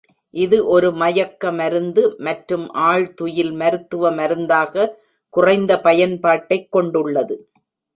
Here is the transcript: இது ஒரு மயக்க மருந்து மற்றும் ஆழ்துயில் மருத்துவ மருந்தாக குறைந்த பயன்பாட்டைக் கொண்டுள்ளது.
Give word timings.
இது 0.33 0.57
ஒரு 0.67 0.91
மயக்க 0.93 1.51
மருந்து 1.51 2.03
மற்றும் 2.19 2.65
ஆழ்துயில் 2.85 3.53
மருத்துவ 3.55 4.11
மருந்தாக 4.11 4.89
குறைந்த 5.33 5.81
பயன்பாட்டைக் 5.83 6.69
கொண்டுள்ளது. 6.69 7.37